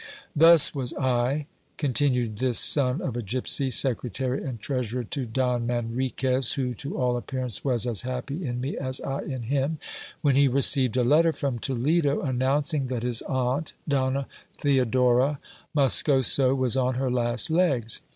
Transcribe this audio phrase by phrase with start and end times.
[0.35, 1.45] Thus was I,
[1.77, 7.15] continued this son of a gipsy, secretary and treasurer to Don Manriquez, who, to all
[7.17, 9.77] appearance, was as happy in me as I in him,
[10.23, 14.25] when he received a letter from Toledo, announcing that his aunt, Donna
[14.57, 15.37] Theodora
[15.75, 18.01] Mos coso, was on her last legs.